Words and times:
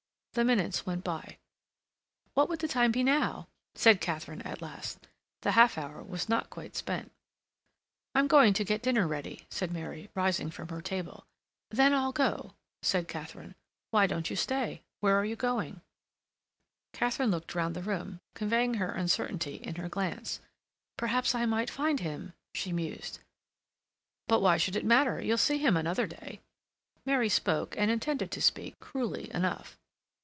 The 0.33 0.45
minutes 0.45 0.85
went 0.85 1.03
by. 1.03 1.39
"What 2.35 2.47
would 2.47 2.59
be 2.59 2.67
the 2.67 2.71
time 2.71 2.93
now?" 2.93 3.49
said 3.75 3.99
Katharine 3.99 4.41
at 4.43 4.61
last. 4.61 5.09
The 5.41 5.51
half 5.51 5.77
hour 5.77 6.01
was 6.01 6.29
not 6.29 6.49
quite 6.49 6.77
spent. 6.77 7.11
"I'm 8.15 8.27
going 8.29 8.53
to 8.53 8.63
get 8.63 8.81
dinner 8.81 9.05
ready," 9.09 9.45
said 9.49 9.73
Mary, 9.73 10.09
rising 10.15 10.49
from 10.49 10.69
her 10.69 10.81
table. 10.81 11.25
"Then 11.69 11.93
I'll 11.93 12.13
go," 12.13 12.53
said 12.81 13.09
Katharine. 13.09 13.55
"Why 13.89 14.07
don't 14.07 14.29
you 14.29 14.37
stay? 14.37 14.83
Where 15.01 15.17
are 15.19 15.25
you 15.25 15.35
going?" 15.35 15.81
Katharine 16.93 17.29
looked 17.29 17.53
round 17.53 17.75
the 17.75 17.83
room, 17.83 18.21
conveying 18.33 18.75
her 18.75 18.93
uncertainty 18.93 19.55
in 19.55 19.75
her 19.75 19.89
glance. 19.89 20.39
"Perhaps 20.95 21.35
I 21.35 21.45
might 21.45 21.69
find 21.69 21.99
him," 21.99 22.31
she 22.55 22.71
mused. 22.71 23.19
"But 24.29 24.39
why 24.41 24.55
should 24.55 24.77
it 24.77 24.85
matter? 24.85 25.21
You'll 25.21 25.37
see 25.37 25.57
him 25.57 25.75
another 25.75 26.07
day." 26.07 26.39
Mary 27.05 27.27
spoke, 27.27 27.75
and 27.77 27.91
intended 27.91 28.31
to 28.31 28.41
speak, 28.41 28.79
cruelly 28.79 29.29
enough. 29.33 29.77